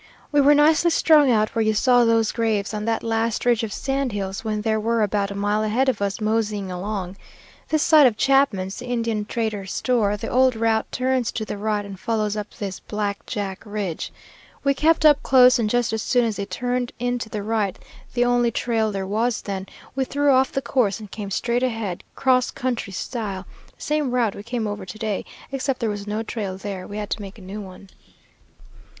[0.31, 3.71] We were nicely strung out where you saw those graves on that last ridge of
[3.71, 7.17] sand hills, when there they were about a mile ahead of us, moseying along.
[7.69, 11.85] This side of Chapman's, the Indian trader's store, the old route turns to the right
[11.85, 14.11] and follows up this black jack ridge.
[14.63, 17.77] We kept up close, and just as soon as they turned in to the right,
[18.15, 22.03] the only trail there was then, we threw off the course and came straight ahead,
[22.15, 23.45] cross country style,
[23.77, 27.11] same route we came over to day, except there was no trail there; we had
[27.11, 27.89] to make a new one.